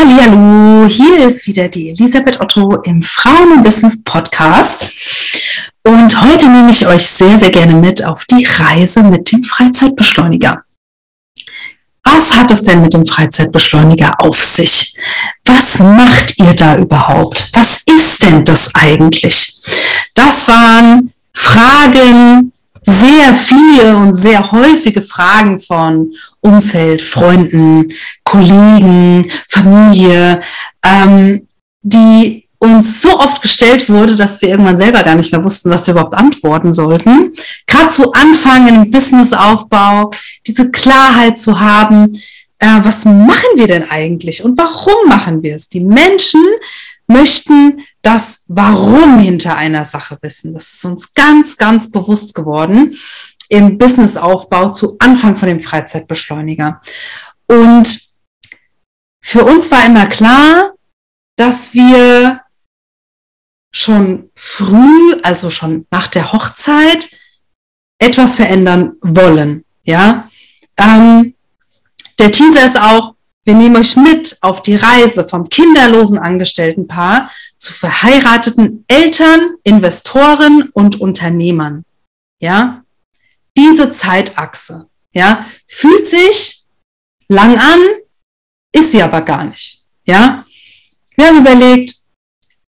[0.00, 4.88] Hallo, hier ist wieder die Elisabeth Otto im Frauen und Business Podcast.
[5.82, 10.62] Und heute nehme ich euch sehr, sehr gerne mit auf die Reise mit dem Freizeitbeschleuniger.
[12.04, 14.96] Was hat es denn mit dem Freizeitbeschleuniger auf sich?
[15.44, 17.50] Was macht ihr da überhaupt?
[17.54, 19.60] Was ist denn das eigentlich?
[20.14, 22.52] Das waren Fragen,
[22.88, 27.92] sehr viele und sehr häufige Fragen von Umfeld, Freunden,
[28.24, 30.40] Kollegen, Familie,
[30.82, 31.46] ähm,
[31.82, 35.86] die uns so oft gestellt wurde, dass wir irgendwann selber gar nicht mehr wussten, was
[35.86, 37.32] wir überhaupt antworten sollten.
[37.66, 40.10] Gerade zu Anfang im Businessaufbau,
[40.46, 42.20] diese Klarheit zu haben,
[42.58, 45.68] äh, was machen wir denn eigentlich und warum machen wir es?
[45.68, 46.42] Die Menschen
[47.08, 50.54] möchten das Warum hinter einer Sache wissen.
[50.54, 52.96] Das ist uns ganz, ganz bewusst geworden
[53.48, 56.80] im Businessaufbau zu Anfang von dem Freizeitbeschleuniger.
[57.46, 58.12] Und
[59.22, 60.74] für uns war immer klar,
[61.36, 62.42] dass wir
[63.72, 67.10] schon früh, also schon nach der Hochzeit,
[67.98, 69.64] etwas verändern wollen.
[69.82, 70.28] Ja,
[70.76, 71.34] ähm,
[72.18, 73.14] der Teaser ist auch,
[73.48, 81.00] wir nehmen euch mit auf die Reise vom kinderlosen Angestelltenpaar zu verheirateten Eltern, Investoren und
[81.00, 81.82] Unternehmern.
[82.40, 82.82] Ja,
[83.56, 86.64] diese Zeitachse, ja, fühlt sich
[87.28, 87.78] lang an,
[88.70, 89.82] ist sie aber gar nicht.
[90.04, 90.44] Ja,
[91.16, 91.94] wir haben überlegt,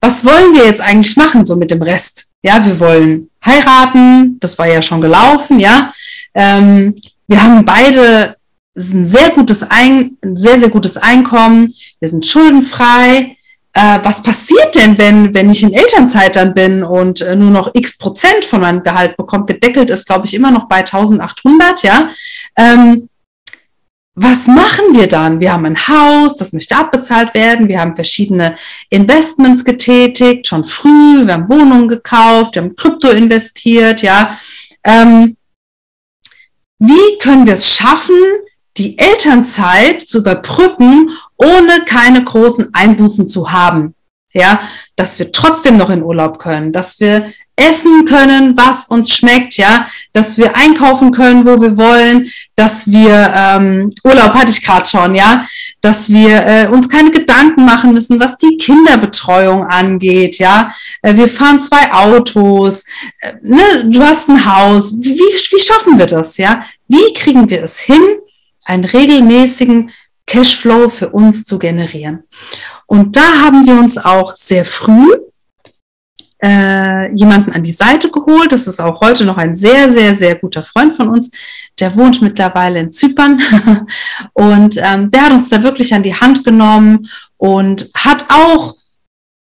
[0.00, 2.32] was wollen wir jetzt eigentlich machen so mit dem Rest?
[2.42, 5.94] Ja, wir wollen heiraten, das war ja schon gelaufen, ja.
[6.34, 6.96] Ähm,
[7.28, 8.36] wir haben beide
[8.74, 11.72] es ist ein sehr gutes ein, ein sehr, sehr gutes Einkommen.
[12.00, 13.36] Wir sind schuldenfrei.
[13.72, 17.70] Äh, was passiert denn, wenn, wenn ich in Elternzeit dann bin und äh, nur noch
[17.74, 19.46] x Prozent von meinem Gehalt bekommt?
[19.48, 22.10] Gedeckelt ist, glaube ich, immer noch bei 1800, ja.
[22.56, 23.08] Ähm,
[24.16, 25.40] was machen wir dann?
[25.40, 27.66] Wir haben ein Haus, das möchte abbezahlt werden.
[27.68, 28.54] Wir haben verschiedene
[28.90, 31.26] Investments getätigt, schon früh.
[31.26, 34.38] Wir haben Wohnungen gekauft, wir haben Krypto investiert, ja.
[34.84, 35.36] Ähm,
[36.78, 38.14] wie können wir es schaffen,
[38.76, 43.94] die Elternzeit zu überbrücken, ohne keine großen Einbußen zu haben.
[44.36, 44.60] Ja,
[44.96, 49.86] dass wir trotzdem noch in Urlaub können, dass wir essen können, was uns schmeckt, ja,
[50.12, 55.14] dass wir einkaufen können, wo wir wollen, dass wir ähm, Urlaub hatte ich gerade schon,
[55.14, 55.46] ja,
[55.80, 60.74] dass wir äh, uns keine Gedanken machen müssen, was die Kinderbetreuung angeht, ja.
[61.02, 62.84] Äh, wir fahren zwei Autos,
[63.20, 64.94] äh, ne, du hast ein Haus.
[65.00, 66.64] Wie, wie schaffen wir das, ja?
[66.88, 68.02] Wie kriegen wir es hin,
[68.64, 69.90] einen regelmäßigen
[70.26, 72.24] Cashflow für uns zu generieren.
[72.86, 75.12] Und da haben wir uns auch sehr früh
[76.42, 78.52] äh, jemanden an die Seite geholt.
[78.52, 81.30] Das ist auch heute noch ein sehr, sehr, sehr guter Freund von uns.
[81.78, 83.40] Der wohnt mittlerweile in Zypern
[84.34, 88.76] und ähm, der hat uns da wirklich an die Hand genommen und hat auch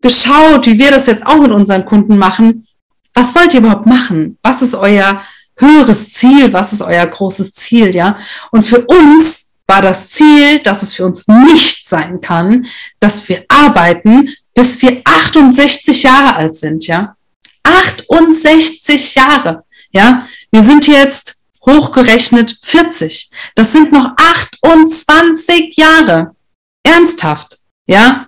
[0.00, 2.66] geschaut, wie wir das jetzt auch mit unseren Kunden machen.
[3.14, 4.38] Was wollt ihr überhaupt machen?
[4.42, 5.22] Was ist euer
[5.56, 8.18] höheres Ziel, was ist euer großes Ziel, ja?
[8.50, 12.66] Und für uns war das Ziel, dass es für uns nicht sein kann,
[13.00, 17.16] dass wir arbeiten, bis wir 68 Jahre alt sind, ja?
[17.62, 20.26] 68 Jahre, ja?
[20.50, 23.30] Wir sind jetzt hochgerechnet 40.
[23.54, 26.34] Das sind noch 28 Jahre.
[26.82, 28.26] Ernsthaft, ja?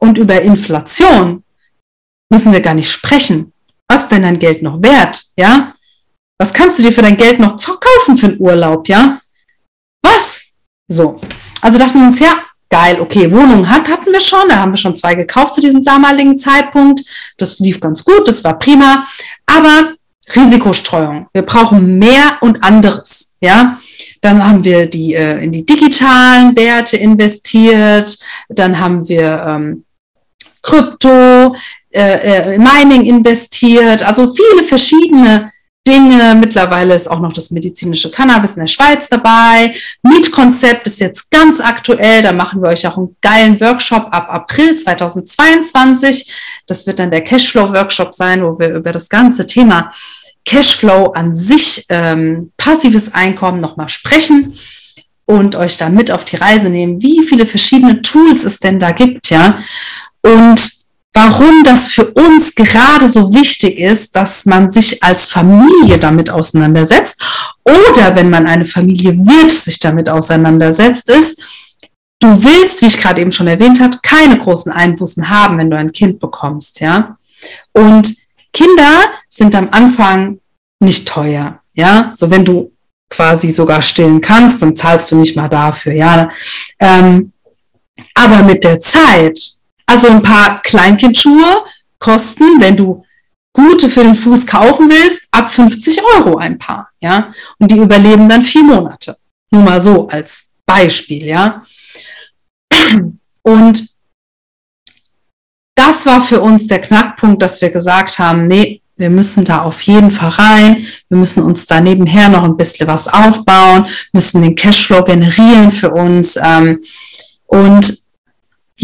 [0.00, 1.44] Und über Inflation
[2.28, 3.52] müssen wir gar nicht sprechen.
[3.88, 5.73] Was denn dein Geld noch wert, ja?
[6.38, 9.20] Was kannst du dir für dein Geld noch verkaufen für einen Urlaub, ja?
[10.02, 10.48] Was?
[10.88, 11.20] So.
[11.60, 14.76] Also dachten wir uns, ja, geil, okay, Wohnung hat, hatten wir schon, da haben wir
[14.76, 17.02] schon zwei gekauft zu diesem damaligen Zeitpunkt.
[17.38, 19.06] Das lief ganz gut, das war prima.
[19.46, 19.94] Aber
[20.34, 21.28] Risikostreuung.
[21.32, 23.78] Wir brauchen mehr und anderes, ja?
[24.20, 28.18] Dann haben wir die äh, in die digitalen Werte investiert.
[28.48, 29.84] Dann haben wir ähm,
[30.62, 31.54] Krypto,
[31.90, 34.02] äh, äh, Mining investiert.
[34.02, 35.52] Also viele verschiedene
[35.86, 36.34] Dinge.
[36.36, 39.74] Mittlerweile ist auch noch das medizinische Cannabis in der Schweiz dabei.
[40.02, 42.22] Mietkonzept ist jetzt ganz aktuell.
[42.22, 46.32] Da machen wir euch auch einen geilen Workshop ab April 2022.
[46.66, 49.92] Das wird dann der Cashflow-Workshop sein, wo wir über das ganze Thema
[50.46, 54.54] Cashflow an sich, ähm, passives Einkommen nochmal sprechen
[55.26, 58.90] und euch da mit auf die Reise nehmen, wie viele verschiedene Tools es denn da
[58.90, 59.58] gibt, ja.
[60.22, 60.83] Und
[61.14, 67.22] warum das für uns gerade so wichtig ist, dass man sich als Familie damit auseinandersetzt
[67.64, 71.42] oder wenn man eine Familie wird, sich damit auseinandersetzt, ist,
[72.18, 75.76] du willst, wie ich gerade eben schon erwähnt habe, keine großen Einbußen haben, wenn du
[75.76, 77.16] ein Kind bekommst, ja.
[77.72, 78.14] Und
[78.52, 80.40] Kinder sind am Anfang
[80.80, 82.12] nicht teuer, ja.
[82.14, 82.72] So wenn du
[83.08, 86.28] quasi sogar stillen kannst, dann zahlst du nicht mal dafür, ja.
[86.80, 87.32] Ähm,
[88.14, 89.38] aber mit der Zeit
[89.86, 91.64] also ein paar Kleinkindschuhe
[91.98, 93.04] kosten, wenn du
[93.52, 97.32] gute für den Fuß kaufen willst, ab 50 Euro ein Paar, ja.
[97.58, 99.16] Und die überleben dann vier Monate.
[99.50, 101.64] Nur mal so als Beispiel, ja.
[103.42, 103.88] Und
[105.76, 109.82] das war für uns der Knackpunkt, dass wir gesagt haben, nee, wir müssen da auf
[109.82, 110.86] jeden Fall rein.
[111.08, 115.90] Wir müssen uns da nebenher noch ein bisschen was aufbauen, müssen den Cashflow generieren für
[115.90, 116.36] uns.
[116.36, 116.82] Ähm,
[117.46, 118.03] und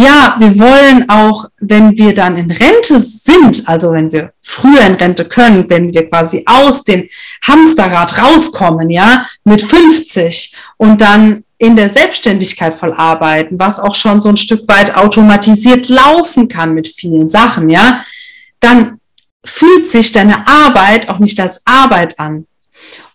[0.00, 4.94] ja, wir wollen auch, wenn wir dann in Rente sind, also wenn wir früher in
[4.94, 7.06] Rente können, wenn wir quasi aus dem
[7.42, 14.22] Hamsterrad rauskommen, ja, mit 50 und dann in der Selbstständigkeit voll arbeiten, was auch schon
[14.22, 18.02] so ein Stück weit automatisiert laufen kann mit vielen Sachen, ja,
[18.60, 19.00] dann
[19.44, 22.46] fühlt sich deine Arbeit auch nicht als Arbeit an.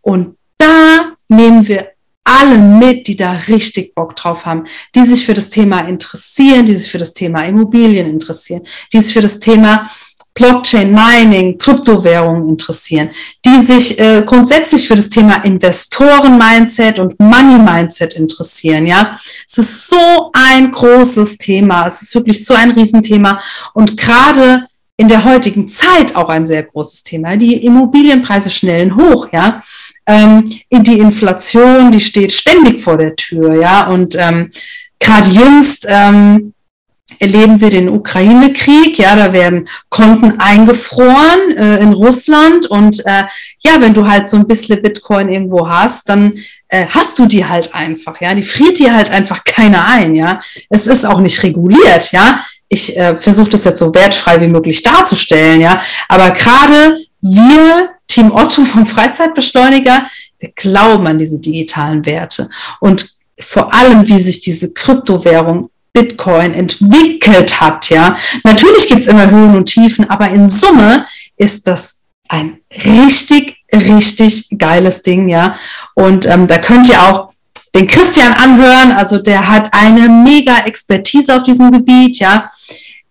[0.01, 1.94] Und da nehmen wir
[2.25, 6.75] alle mit, die da richtig Bock drauf haben, die sich für das Thema interessieren, die
[6.75, 9.89] sich für das Thema Immobilien interessieren, die sich für das Thema
[10.33, 13.09] Blockchain, Mining, Kryptowährungen interessieren,
[13.45, 18.85] die sich äh, grundsätzlich für das Thema Investoren-Mindset und Money-Mindset interessieren.
[18.85, 19.17] Ja,
[19.47, 21.87] es ist so ein großes Thema.
[21.87, 23.39] Es ist wirklich so ein Riesenthema
[23.73, 24.67] und gerade
[24.97, 27.37] in der heutigen Zeit auch ein sehr großes Thema.
[27.37, 29.29] Die Immobilienpreise schnellen hoch.
[29.31, 29.63] Ja,
[30.07, 33.87] ähm, die Inflation, die steht ständig vor der Tür, ja.
[33.87, 34.51] Und ähm,
[34.99, 36.53] gerade jüngst ähm,
[37.19, 43.23] erleben wir den Ukraine-Krieg, ja, da werden Konten eingefroren äh, in Russland und äh,
[43.59, 46.33] ja, wenn du halt so ein bisschen Bitcoin irgendwo hast, dann
[46.67, 50.39] äh, hast du die halt einfach, ja, die friert dir halt einfach keiner ein, ja.
[50.69, 52.43] Es ist auch nicht reguliert, ja.
[52.67, 55.81] Ich äh, versuche das jetzt so wertfrei wie möglich darzustellen, ja.
[56.09, 60.07] Aber gerade wir Team Otto vom Freizeitbeschleuniger,
[60.39, 62.49] wir glauben an diese digitalen Werte
[62.79, 63.09] und
[63.39, 68.15] vor allem, wie sich diese Kryptowährung Bitcoin entwickelt hat, ja.
[68.43, 71.05] Natürlich gibt es immer Höhen und Tiefen, aber in Summe
[71.37, 75.55] ist das ein richtig, richtig geiles Ding, ja.
[75.93, 77.29] Und ähm, da könnt ihr auch
[77.73, 82.51] den Christian anhören, also der hat eine mega Expertise auf diesem Gebiet, ja.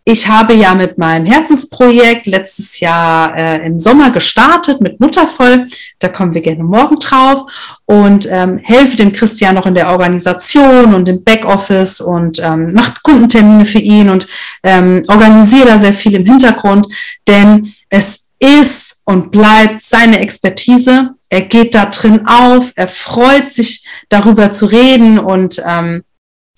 [0.07, 5.67] Ich habe ja mit meinem Herzensprojekt letztes Jahr äh, im Sommer gestartet mit Muttervoll.
[5.99, 7.51] Da kommen wir gerne morgen drauf
[7.87, 13.03] und ähm, helfe dem Christian noch in der Organisation und im Backoffice und ähm, macht
[13.03, 14.29] Kundentermine für ihn und
[14.63, 16.87] ähm, organisiere da sehr viel im Hintergrund,
[17.27, 21.15] denn es ist und bleibt seine Expertise.
[21.31, 26.05] Er geht da drin auf, er freut sich darüber zu reden und ähm,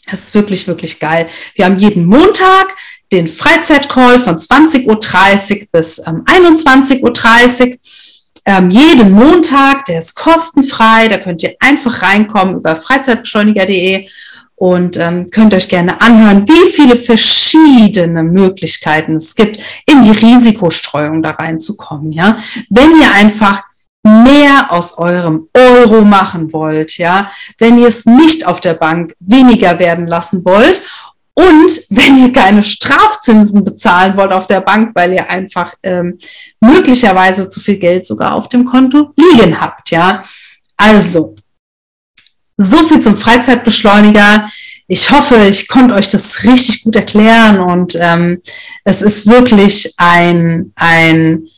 [0.09, 1.29] es ist wirklich, wirklich geil.
[1.55, 2.77] Wir haben jeden Montag
[3.13, 4.87] den Freizeitcall von 20.30
[5.61, 7.77] Uhr bis ähm, 21.30 Uhr.
[8.45, 14.09] Ähm, jeden Montag, der ist kostenfrei, da könnt ihr einfach reinkommen über freizeitbeschleuniger.de
[14.55, 21.23] und ähm, könnt euch gerne anhören, wie viele verschiedene Möglichkeiten es gibt, in die Risikostreuung
[21.23, 22.13] da reinzukommen.
[22.13, 22.39] Ja,
[22.71, 23.63] wenn ihr einfach
[24.03, 29.79] mehr aus eurem Euro machen wollt, ja, wenn ihr es nicht auf der Bank weniger
[29.79, 30.83] werden lassen wollt
[31.39, 36.17] und wenn ihr keine Strafzinsen bezahlen wollt auf der Bank, weil ihr einfach ähm,
[36.61, 40.25] möglicherweise zu viel Geld sogar auf dem Konto liegen habt, ja.
[40.79, 41.37] Also,
[42.57, 44.51] so viel zum Freizeitbeschleuniger.
[44.89, 48.41] Ich hoffe, ich konnte euch das richtig gut erklären und ähm,
[48.85, 51.49] es ist wirklich ein, ein,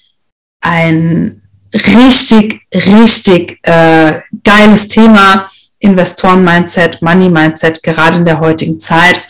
[0.60, 1.42] ein
[1.72, 5.48] richtig, richtig äh, geiles Thema.
[5.78, 9.22] Investoren-Mindset, Money-Mindset, gerade in der heutigen Zeit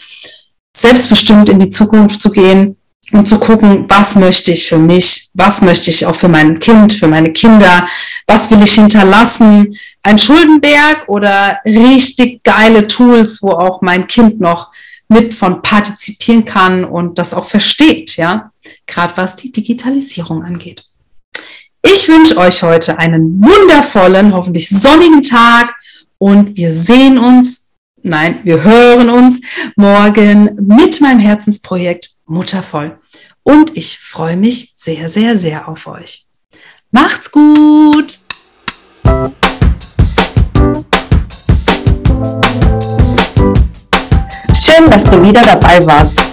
[0.81, 2.77] selbstbestimmt in die Zukunft zu gehen
[3.13, 6.93] und zu gucken, was möchte ich für mich, was möchte ich auch für mein Kind,
[6.93, 7.87] für meine Kinder,
[8.27, 14.71] was will ich hinterlassen, ein Schuldenberg oder richtig geile Tools, wo auch mein Kind noch
[15.09, 18.51] mit von partizipieren kann und das auch versteht, ja,
[18.87, 20.85] gerade was die Digitalisierung angeht.
[21.83, 25.75] Ich wünsche euch heute einen wundervollen, hoffentlich sonnigen Tag
[26.19, 27.68] und wir sehen uns
[28.03, 29.41] nein, wir hören uns
[29.77, 32.99] morgen mit meinem Herzensprojekt Muttervoll.
[33.43, 36.27] Und ich freue mich sehr, sehr, sehr auf euch.
[36.91, 38.19] Macht's gut!
[44.55, 46.28] Schön, dass du wieder dabei warst.